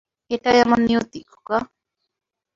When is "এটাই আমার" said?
0.31-0.79